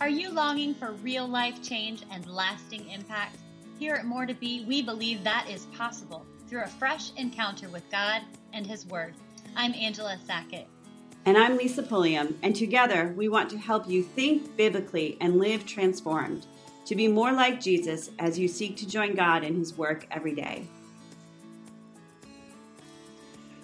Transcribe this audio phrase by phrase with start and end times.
[0.00, 3.36] Are you longing for real life change and lasting impact?
[3.78, 7.82] Here at More to Be, we believe that is possible through a fresh encounter with
[7.90, 8.22] God
[8.54, 9.12] and His Word.
[9.54, 10.66] I'm Angela Sackett.
[11.26, 15.66] And I'm Lisa Pulliam, and together we want to help you think biblically and live
[15.66, 16.46] transformed
[16.86, 20.34] to be more like Jesus as you seek to join God in His work every
[20.34, 20.66] day.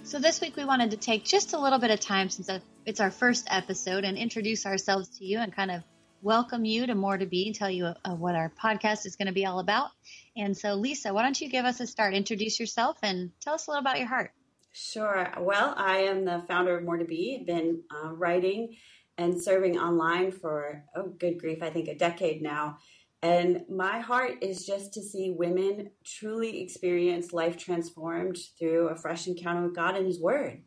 [0.03, 2.51] So, this week we wanted to take just a little bit of time since
[2.85, 5.83] it's our first episode and introduce ourselves to you and kind of
[6.23, 9.27] welcome you to More to Be and tell you uh, what our podcast is going
[9.27, 9.91] to be all about.
[10.37, 12.15] And so, Lisa, why don't you give us a start?
[12.15, 14.33] Introduce yourself and tell us a little about your heart.
[14.73, 15.33] Sure.
[15.39, 17.39] Well, I am the founder of More to Be.
[17.41, 18.77] I've been uh, writing
[19.19, 22.79] and serving online for, oh, good grief, I think a decade now.
[23.23, 29.27] And my heart is just to see women truly experience life transformed through a fresh
[29.27, 30.63] encounter with God and His Word,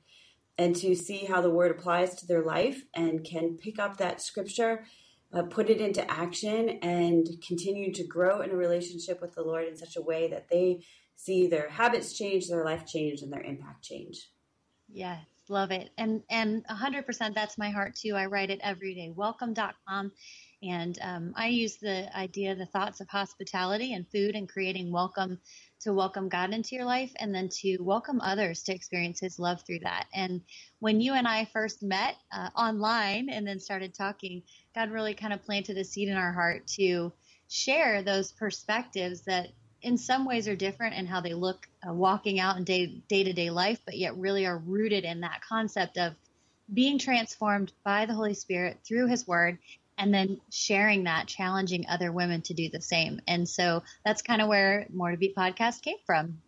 [0.57, 4.21] and to see how the Word applies to their life and can pick up that
[4.21, 4.85] scripture
[5.33, 9.67] uh, put it into action and continue to grow in a relationship with the Lord
[9.67, 10.83] in such a way that they
[11.15, 14.29] see their habits change, their life change, and their impact change.
[14.87, 15.91] Yes, love it.
[15.97, 18.15] And and 100% that's my heart too.
[18.15, 19.11] I write it every day.
[19.15, 20.11] Welcome.com.
[20.61, 25.39] And um, I use the idea, the thoughts of hospitality and food and creating welcome
[25.81, 29.61] to welcome God into your life and then to welcome others to experience His love
[29.61, 30.07] through that.
[30.13, 30.41] And
[30.79, 34.43] when you and I first met uh, online and then started talking,
[34.75, 37.13] God really kind of planted a seed in our heart to
[37.47, 39.47] share those perspectives that
[39.81, 43.33] in some ways are different in how they look uh, walking out in day to
[43.33, 46.13] day life, but yet really are rooted in that concept of
[46.71, 49.57] being transformed by the Holy Spirit through His Word
[49.99, 53.19] and then sharing that, challenging other women to do the same.
[53.27, 56.39] And so that's kind of where More to Be podcast came from.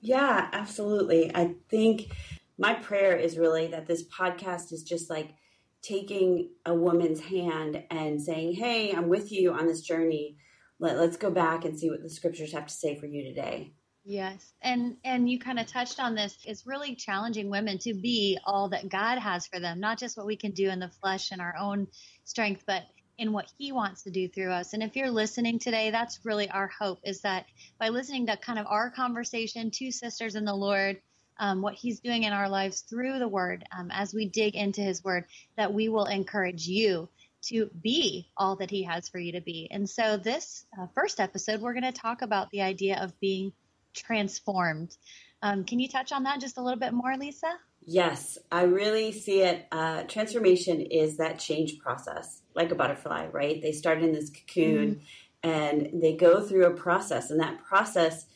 [0.00, 1.34] Yeah, absolutely.
[1.34, 2.12] I think
[2.58, 5.34] my prayer is really that this podcast is just like
[5.82, 10.36] taking a woman's hand and saying, Hey, I'm with you on this journey.
[10.80, 13.72] Let, let's go back and see what the scriptures have to say for you today.
[14.04, 14.52] Yes.
[14.62, 16.38] And and you kind of touched on this.
[16.44, 20.26] It's really challenging women to be all that God has for them, not just what
[20.26, 21.88] we can do in the flesh and our own
[22.24, 22.84] strength, but
[23.18, 24.72] in what he wants to do through us.
[24.72, 27.46] And if you're listening today, that's really our hope is that
[27.78, 31.00] by listening to kind of our conversation, two sisters in the Lord,
[31.38, 34.80] um, what he's doing in our lives through the word, um, as we dig into
[34.80, 35.24] his word,
[35.56, 37.08] that we will encourage you
[37.42, 39.68] to be all that he has for you to be.
[39.70, 43.52] And so, this uh, first episode, we're going to talk about the idea of being
[43.94, 44.96] transformed.
[45.42, 47.52] Um, can you touch on that just a little bit more, Lisa?
[47.88, 49.66] Yes, I really see it.
[49.70, 53.62] Uh, transformation is that change process, like a butterfly, right?
[53.62, 55.48] They start in this cocoon mm-hmm.
[55.48, 57.30] and they go through a process.
[57.30, 58.26] And that process,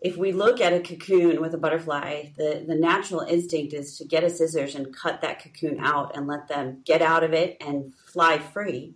[0.00, 4.04] if we look at a cocoon with a butterfly, the, the natural instinct is to
[4.04, 7.56] get a scissors and cut that cocoon out and let them get out of it
[7.60, 8.94] and fly free.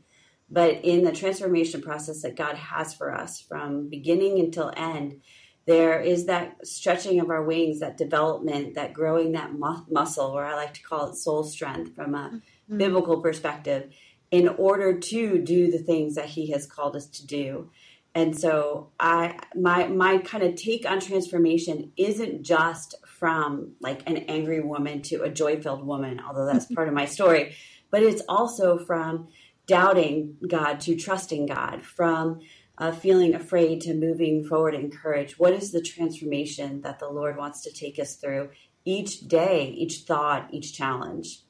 [0.49, 5.21] But in the transformation process that God has for us from beginning until end,
[5.67, 10.45] there is that stretching of our wings, that development, that growing that mu- muscle, or
[10.45, 12.79] I like to call it soul strength from a mm-hmm.
[12.79, 13.93] biblical perspective,
[14.31, 17.71] in order to do the things that He has called us to do.
[18.15, 24.19] And so, I my my kind of take on transformation isn't just from like an
[24.29, 27.55] angry woman to a joy filled woman, although that's part of my story,
[27.91, 29.29] but it's also from
[29.67, 32.41] doubting God to trusting God, from
[32.79, 35.39] uh, feeling afraid to moving forward in courage?
[35.39, 38.51] What is the transformation that the Lord wants to take us through
[38.85, 41.41] each day, each thought, each challenge?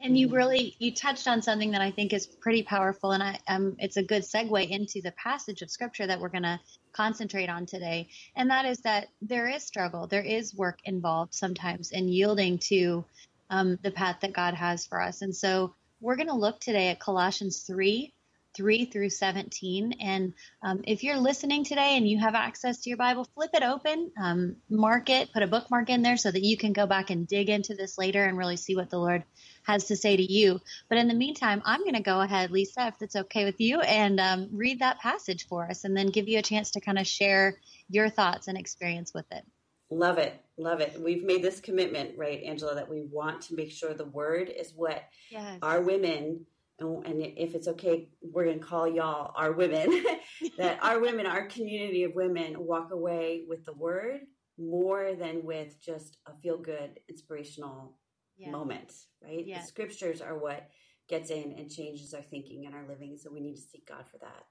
[0.00, 3.38] And you really you touched on something that I think is pretty powerful, and I
[3.46, 6.58] um, it's a good segue into the passage of scripture that we're going to
[6.92, 11.92] concentrate on today, and that is that there is struggle, there is work involved sometimes
[11.92, 13.04] in yielding to
[13.48, 16.88] um, the path that God has for us, and so we're going to look today
[16.88, 18.12] at Colossians three
[18.54, 19.94] 3 through 17.
[20.00, 23.62] And um, if you're listening today and you have access to your Bible, flip it
[23.62, 27.10] open, um, mark it, put a bookmark in there so that you can go back
[27.10, 29.24] and dig into this later and really see what the Lord
[29.64, 30.60] has to say to you.
[30.88, 33.80] But in the meantime, I'm going to go ahead, Lisa, if it's okay with you,
[33.80, 36.98] and um, read that passage for us and then give you a chance to kind
[36.98, 37.58] of share
[37.88, 39.44] your thoughts and experience with it.
[39.90, 40.40] Love it.
[40.56, 40.98] Love it.
[40.98, 44.72] We've made this commitment, right, Angela, that we want to make sure the word is
[44.74, 45.58] what yes.
[45.60, 46.46] our women
[46.78, 50.04] and if it's okay, we're going to call y'all our women,
[50.58, 54.20] that our women, our community of women walk away with the word
[54.58, 57.96] more than with just a feel good, inspirational
[58.36, 58.50] yeah.
[58.50, 58.92] moment,
[59.22, 59.46] right?
[59.46, 59.60] Yeah.
[59.60, 60.68] The scriptures are what
[61.08, 63.16] gets in and changes our thinking and our living.
[63.16, 64.44] So we need to seek God for that.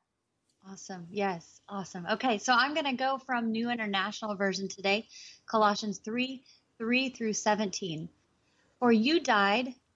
[0.70, 1.08] Awesome.
[1.10, 1.62] Yes.
[1.68, 2.06] Awesome.
[2.12, 2.38] Okay.
[2.38, 5.08] So I'm going to go from New International Version today,
[5.46, 6.44] Colossians 3
[6.78, 8.10] 3 through 17.
[8.80, 9.74] For you died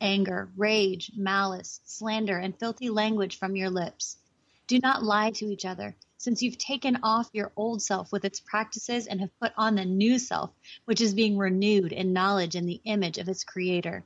[0.00, 4.16] anger, rage, malice, slander, and filthy language from your lips.
[4.66, 8.40] Do not lie to each other since you've taken off your old self with its
[8.40, 10.50] practices and have put on the new self,
[10.86, 14.04] which is being renewed in knowledge in the image of its creator.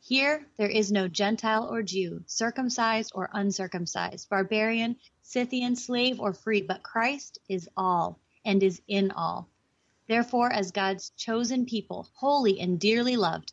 [0.00, 6.60] Here there is no Gentile or Jew, circumcised or uncircumcised, barbarian, Scythian, slave or free,
[6.60, 9.48] but Christ is all and is in all.
[10.06, 13.52] Therefore, as God's chosen people, holy and dearly loved,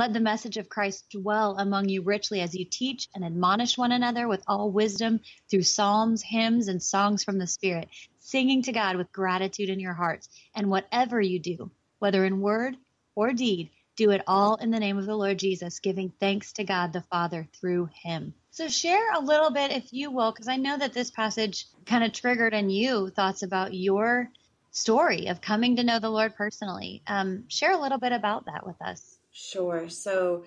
[0.00, 3.92] Let the message of Christ dwell among you richly as you teach and admonish one
[3.92, 5.20] another with all wisdom
[5.50, 9.92] through psalms, hymns, and songs from the Spirit, singing to God with gratitude in your
[9.92, 10.30] hearts.
[10.54, 12.78] And whatever you do, whether in word
[13.14, 16.64] or deed, do it all in the name of the Lord Jesus, giving thanks to
[16.64, 18.32] God the Father through him.
[18.52, 22.04] So, share a little bit, if you will, because I know that this passage kind
[22.04, 24.30] of triggered in you thoughts about your
[24.70, 27.02] story of coming to know the Lord personally.
[27.06, 29.18] Um, share a little bit about that with us.
[29.32, 29.88] Sure.
[29.88, 30.44] So,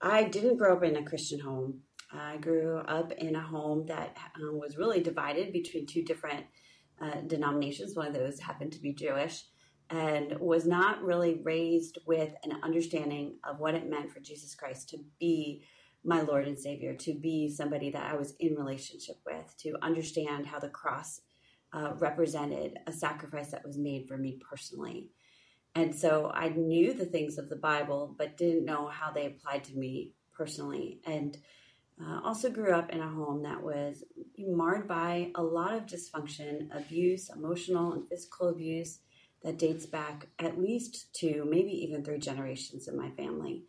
[0.00, 1.80] I didn't grow up in a Christian home.
[2.12, 6.44] I grew up in a home that um, was really divided between two different
[7.00, 7.96] uh, denominations.
[7.96, 9.44] One of those happened to be Jewish
[9.90, 14.90] and was not really raised with an understanding of what it meant for Jesus Christ
[14.90, 15.64] to be
[16.04, 20.46] my Lord and Savior, to be somebody that I was in relationship with, to understand
[20.46, 21.22] how the cross
[21.72, 25.10] uh, represented a sacrifice that was made for me personally.
[25.74, 29.64] And so I knew the things of the Bible, but didn't know how they applied
[29.64, 31.00] to me personally.
[31.04, 31.36] And
[32.00, 34.04] uh, also grew up in a home that was
[34.38, 38.98] marred by a lot of dysfunction, abuse, emotional and physical abuse
[39.42, 43.64] that dates back at least to maybe even three generations in my family.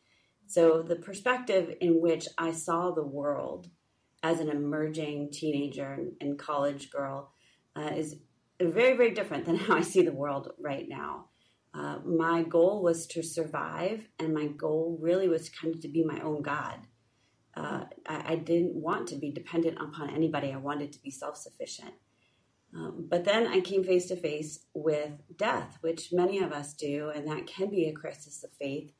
[0.48, 3.68] So the perspective in which I saw the world
[4.24, 7.32] as an emerging teenager and college girl
[7.76, 8.16] uh, is
[8.60, 11.26] very, very different than how I see the world right now.
[11.78, 16.04] Uh, my goal was to survive, and my goal really was kind of to be
[16.04, 16.80] my own God
[17.56, 20.52] uh, I, I, didn't want to be dependent upon anybody.
[20.52, 21.94] I wanted to be self sufficient.
[22.76, 27.12] Um, but then I came face to face with death, which many of us do,
[27.16, 28.92] and that can be a crisis of faith.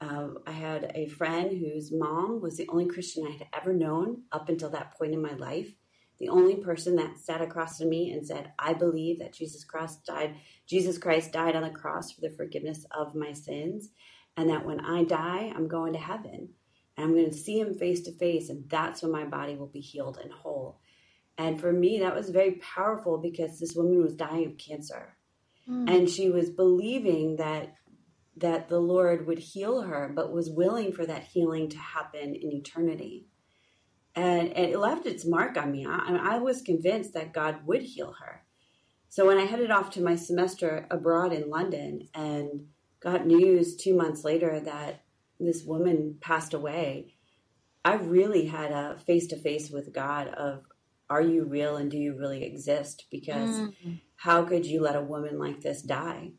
[0.00, 4.22] Uh, I had a friend whose mom was the only Christian I had ever known
[4.32, 5.74] up until that point in my life.
[6.18, 10.04] The only person that sat across from me and said, "I believe that Jesus Christ
[10.04, 10.36] died.
[10.66, 13.90] Jesus Christ died on the cross for the forgiveness of my sins,
[14.36, 16.54] and that when I die, I'm going to heaven."
[16.98, 19.68] and I'm going to see him face to face, and that's when my body will
[19.68, 20.80] be healed and whole.
[21.38, 25.16] And for me, that was very powerful because this woman was dying of cancer,
[25.70, 25.88] mm.
[25.88, 27.74] and she was believing that
[28.36, 32.52] that the Lord would heal her, but was willing for that healing to happen in
[32.52, 33.26] eternity.
[34.18, 35.86] And, and it left its mark on me.
[35.86, 38.42] I, I was convinced that God would heal her.
[39.08, 42.66] So when I headed off to my semester abroad in London and
[43.00, 45.02] got news two months later that
[45.38, 47.14] this woman passed away,
[47.84, 50.64] I really had a face to face with God of,
[51.08, 53.06] are you real and do you really exist?
[53.12, 53.92] Because mm-hmm.
[54.16, 56.32] how could you let a woman like this die?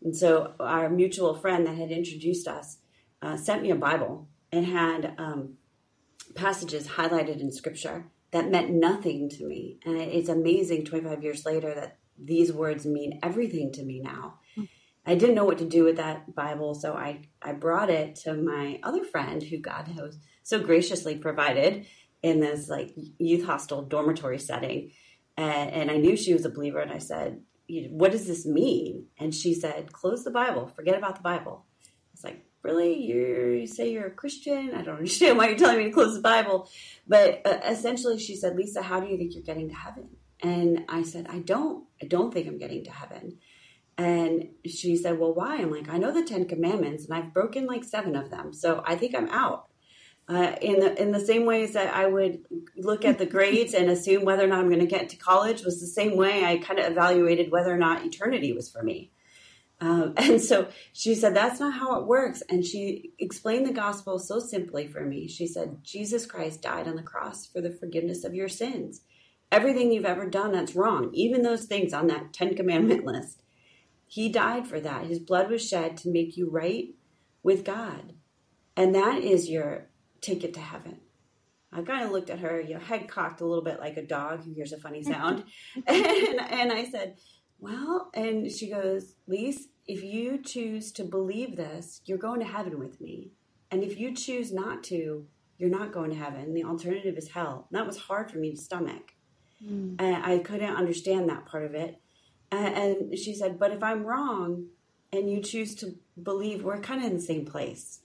[0.00, 2.78] And so our mutual friend that had introduced us
[3.20, 5.54] uh, sent me a Bible and had um,
[6.34, 9.78] passages highlighted in scripture that meant nothing to me.
[9.84, 14.40] And it's amazing 25 years later that these words mean everything to me now.
[15.06, 18.34] I didn't know what to do with that Bible, so I, I brought it to
[18.34, 21.86] my other friend who God has so graciously provided
[22.22, 24.90] in this like youth hostel dormitory setting.
[25.36, 29.06] And, and I knew she was a believer, and I said, What does this mean?
[29.18, 31.66] And she said, Close the Bible, forget about the Bible.
[32.12, 33.00] It's like, Really?
[33.00, 34.72] You're, you say you're a Christian?
[34.74, 36.68] I don't understand why you're telling me to close the Bible.
[37.06, 40.08] But uh, essentially, she said, Lisa, how do you think you're getting to heaven?
[40.42, 41.84] And I said, I don't.
[42.02, 43.38] I don't think I'm getting to heaven.
[43.98, 45.56] And she said, Well, why?
[45.56, 48.52] I'm like, I know the Ten Commandments and I've broken like seven of them.
[48.52, 49.68] So I think I'm out.
[50.28, 52.40] Uh, in the in the same ways that I would
[52.76, 55.62] look at the grades and assume whether or not I'm going to get to college
[55.62, 59.12] was the same way I kind of evaluated whether or not eternity was for me.
[59.80, 62.42] Um, and so she said, That's not how it works.
[62.48, 65.28] And she explained the gospel so simply for me.
[65.28, 69.02] She said, Jesus Christ died on the cross for the forgiveness of your sins.
[69.52, 73.42] Everything you've ever done that's wrong, even those things on that Ten Commandment list,
[74.06, 75.06] He died for that.
[75.06, 76.94] His blood was shed to make you right
[77.42, 78.14] with God.
[78.76, 79.86] And that is your
[80.20, 81.00] ticket to heaven.
[81.72, 84.06] I kind of looked at her, you know, head cocked a little bit like a
[84.06, 85.44] dog who hears a funny sound.
[85.86, 87.16] and, and I said,
[87.58, 92.78] Well, and she goes, Lise, if you choose to believe this, you're going to heaven
[92.78, 93.30] with me.
[93.70, 95.26] And if you choose not to,
[95.58, 96.54] you're not going to heaven.
[96.54, 97.66] The alternative is hell.
[97.70, 99.14] And that was hard for me to stomach.
[99.64, 99.96] Mm.
[99.98, 102.00] And I couldn't understand that part of it.
[102.52, 104.66] And she said, But if I'm wrong
[105.12, 108.00] and you choose to believe, we're kind of in the same place.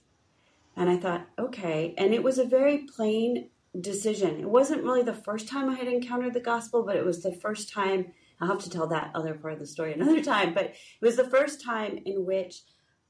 [0.76, 1.94] And I thought, okay.
[1.98, 4.40] And it was a very plain decision.
[4.40, 7.32] It wasn't really the first time I had encountered the gospel, but it was the
[7.32, 8.12] first time.
[8.42, 10.52] I'll have to tell that other part of the story another time.
[10.52, 12.62] But it was the first time in which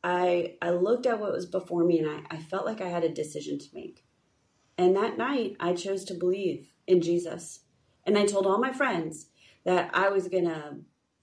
[0.05, 3.05] I I looked at what was before me and I, I felt like I had
[3.05, 4.05] a decision to make.
[4.77, 7.61] And that night I chose to believe in Jesus.
[8.05, 9.29] And I told all my friends
[9.65, 10.79] that I was gonna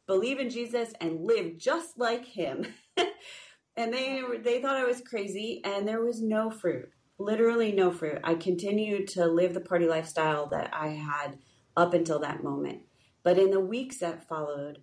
[0.07, 2.65] believe in Jesus and live just like him.
[3.77, 6.89] and they they thought I was crazy and there was no fruit
[7.19, 8.19] literally no fruit.
[8.23, 11.37] I continued to live the party lifestyle that I had
[11.75, 12.83] up until that moment.
[13.23, 14.79] But in the weeks that followed,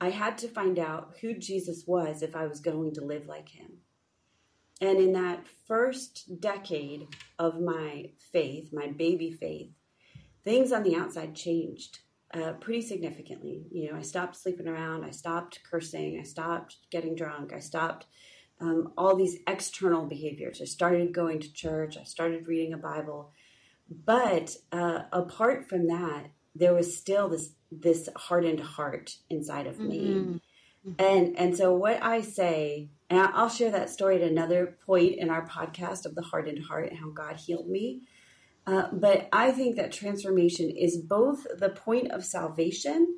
[0.00, 3.50] I had to find out who Jesus was if I was going to live like
[3.50, 3.78] him.
[4.80, 7.06] And in that first decade
[7.38, 9.72] of my faith, my baby faith,
[10.42, 11.98] things on the outside changed
[12.32, 13.66] uh, pretty significantly.
[13.70, 18.06] You know, I stopped sleeping around, I stopped cursing, I stopped getting drunk, I stopped
[18.60, 20.60] um, all these external behaviors.
[20.62, 23.32] I started going to church, I started reading a Bible.
[23.90, 30.08] But uh, apart from that, there was still this this hardened heart inside of me.
[30.08, 30.36] Mm-hmm.
[30.98, 35.30] And and so what I say, and I'll share that story at another point in
[35.30, 38.02] our podcast of the hardened heart and how God healed me.
[38.66, 43.16] Uh, but I think that transformation is both the point of salvation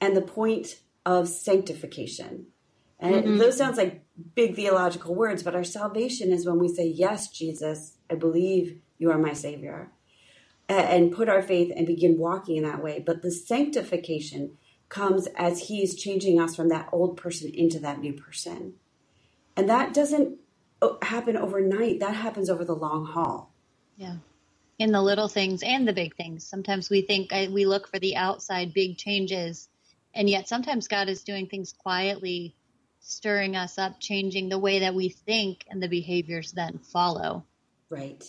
[0.00, 2.46] and the point of sanctification.
[2.98, 3.38] And mm-hmm.
[3.38, 4.04] those sounds like
[4.34, 9.10] big theological words, but our salvation is when we say, Yes, Jesus, I believe you
[9.10, 9.92] are my Savior,
[10.68, 13.02] and put our faith and begin walking in that way.
[13.04, 14.56] But the sanctification
[14.88, 18.74] comes as He is changing us from that old person into that new person.
[19.56, 20.38] And that doesn't
[20.82, 23.52] uh, happen overnight, that happens over the long haul.
[23.96, 24.16] Yeah.
[24.78, 26.44] In the little things and the big things.
[26.44, 29.68] Sometimes we think we look for the outside big changes,
[30.12, 32.56] and yet sometimes God is doing things quietly
[33.04, 37.44] stirring us up, changing the way that we think, and the behaviors then follow.
[37.90, 38.24] Right,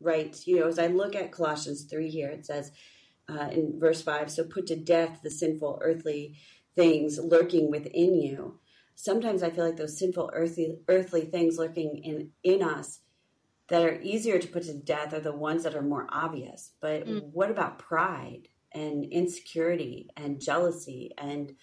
[0.00, 0.36] right.
[0.46, 2.72] You know, as I look at Colossians 3 here, it says
[3.28, 6.36] uh, in verse 5 so put to death the sinful earthly
[6.74, 8.58] things lurking within you.
[8.94, 13.00] Sometimes I feel like those sinful earthly, earthly things lurking in, in us
[13.68, 16.72] that are easier to put to death are the ones that are more obvious.
[16.80, 17.30] But mm.
[17.32, 21.54] what about pride and insecurity and jealousy and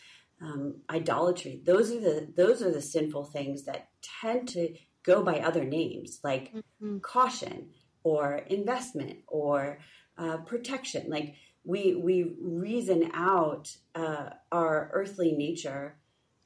[0.41, 1.61] um, idolatry.
[1.65, 3.89] Those are the those are the sinful things that
[4.21, 6.97] tend to go by other names like mm-hmm.
[6.99, 7.69] caution
[8.07, 9.79] or investment or
[10.17, 11.09] uh, protection.
[11.09, 11.35] Like
[11.65, 15.97] we we reason out uh, our earthly nature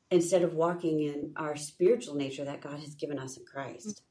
[0.09, 4.01] instead of walking in our spiritual nature that God has given us in Christ.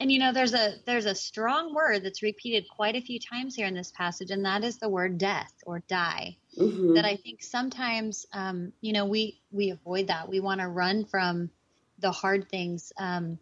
[0.00, 3.54] And you know, there's a there's a strong word that's repeated quite a few times
[3.54, 6.36] here in this passage, and that is the word death or die.
[6.58, 6.94] Mm-hmm.
[6.94, 10.28] That I think sometimes, um, you know, we we avoid that.
[10.28, 11.50] We want to run from
[11.98, 12.92] the hard things.
[12.98, 13.38] Um,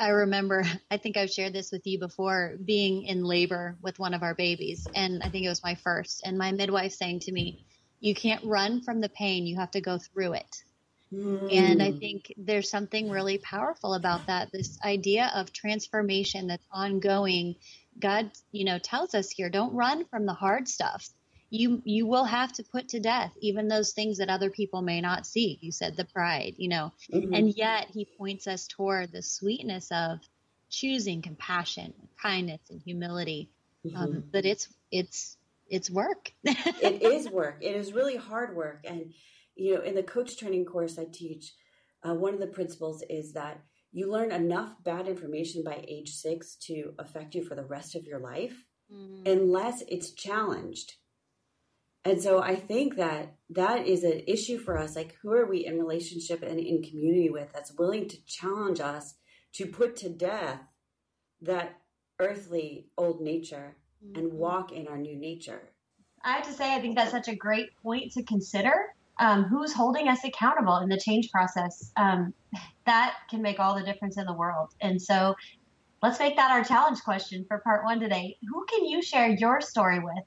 [0.00, 4.14] I remember, I think I've shared this with you before, being in labor with one
[4.14, 7.32] of our babies, and I think it was my first, and my midwife saying to
[7.32, 7.66] me,
[8.00, 10.56] "You can't run from the pain; you have to go through it."
[11.12, 11.98] And I mm.
[11.98, 14.52] think there's something really powerful about that.
[14.52, 17.56] This idea of transformation that's ongoing.
[17.98, 21.10] God, you know, tells us here, don't run from the hard stuff.
[21.50, 25.00] You you will have to put to death even those things that other people may
[25.00, 25.58] not see.
[25.60, 26.92] You said the pride, you know.
[27.12, 27.34] Mm-hmm.
[27.34, 30.20] And yet he points us toward the sweetness of
[30.68, 31.92] choosing compassion,
[32.22, 33.50] kindness, and humility.
[33.84, 34.02] Um, mm-hmm.
[34.02, 35.36] Um, but it's it's
[35.68, 36.32] it's work.
[36.44, 37.58] it is work.
[37.60, 39.12] It is really hard work and
[39.60, 41.52] you know, in the coach training course I teach,
[42.06, 43.60] uh, one of the principles is that
[43.92, 48.06] you learn enough bad information by age six to affect you for the rest of
[48.06, 49.26] your life, mm-hmm.
[49.26, 50.94] unless it's challenged.
[52.04, 54.96] And so I think that that is an issue for us.
[54.96, 59.14] Like, who are we in relationship and in community with that's willing to challenge us
[59.54, 60.60] to put to death
[61.42, 61.76] that
[62.18, 64.18] earthly old nature mm-hmm.
[64.18, 65.60] and walk in our new nature?
[66.24, 68.72] I have to say, I think that's such a great point to consider
[69.18, 71.92] um, who's holding us accountable in the change process.
[71.96, 72.32] Um,
[72.86, 74.70] that can make all the difference in the world.
[74.80, 75.34] And so
[76.02, 78.38] let's make that our challenge question for part one today.
[78.48, 80.24] Who can you share your story with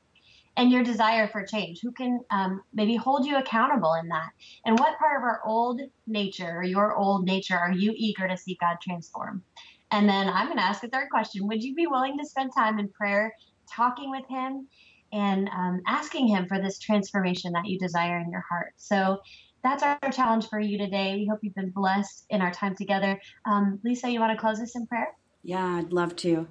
[0.58, 1.80] and your desire for change?
[1.82, 4.30] Who can um, maybe hold you accountable in that?
[4.66, 8.38] And what part of our old nature or your old nature are you eager to
[8.38, 9.44] see God transform?
[9.92, 12.52] And then I'm going to ask a third question Would you be willing to spend
[12.56, 13.34] time in prayer,
[13.72, 14.68] talking with Him,
[15.12, 18.74] and um, asking Him for this transformation that you desire in your heart?
[18.78, 19.20] So
[19.64, 21.16] that's our challenge for you today.
[21.16, 23.20] We hope you've been blessed in our time together.
[23.46, 25.08] Um, Lisa, you want to close us in prayer?
[25.44, 26.48] Yeah, I'd love to.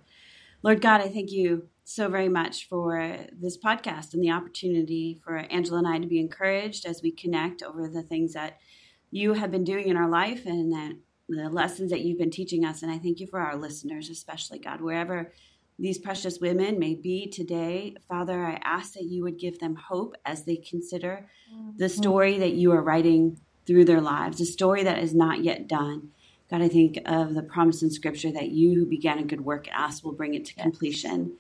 [0.62, 5.36] Lord God, I thank you so very much for this podcast and the opportunity for
[5.36, 8.58] Angela and I to be encouraged as we connect over the things that
[9.10, 10.92] you have been doing in our life and that
[11.28, 12.82] the lessons that you've been teaching us.
[12.82, 15.32] And I thank you for our listeners, especially God, wherever
[15.78, 17.96] these precious women may be today.
[18.08, 21.26] Father, I ask that you would give them hope as they consider
[21.76, 22.00] the mm-hmm.
[22.00, 26.10] story that you are writing through their lives, a story that is not yet done.
[26.52, 29.68] God, I think of the promise in Scripture that you who began a good work
[29.68, 31.38] in us will bring it to completion.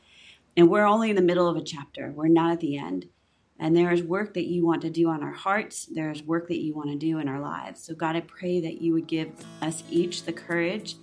[0.56, 3.10] And we're only in the middle of a chapter, we're not at the end.
[3.58, 6.48] And there is work that you want to do on our hearts, there is work
[6.48, 7.84] that you want to do in our lives.
[7.84, 10.96] So, God, I pray that you would give us each the courage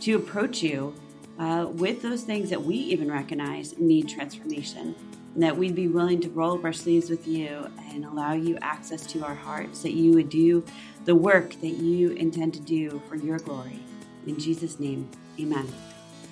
[0.00, 0.92] to approach you
[1.38, 4.96] uh, with those things that we even recognize need transformation.
[5.34, 8.58] And that we'd be willing to roll up our sleeves with you and allow you
[8.60, 10.64] access to our hearts, that you would do
[11.04, 13.80] the work that you intend to do for your glory.
[14.26, 15.08] In Jesus' name,
[15.40, 15.66] amen.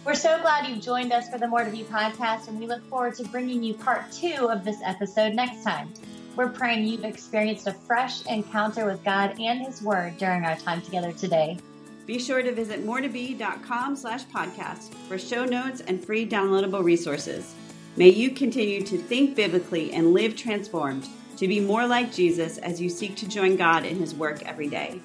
[0.05, 2.83] We're so glad you've joined us for the More to Be podcast, and we look
[2.89, 5.93] forward to bringing you part two of this episode next time.
[6.37, 10.81] We're praying you've experienced a fresh encounter with God and His Word during our time
[10.81, 11.59] together today.
[12.07, 17.55] Be sure to visit moretobe.com slash podcast for show notes and free downloadable resources.
[17.97, 21.09] May you continue to think biblically and live transformed
[21.41, 24.69] to be more like Jesus as you seek to join God in his work every
[24.69, 25.01] day.